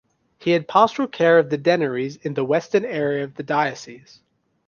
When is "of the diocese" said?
3.23-4.19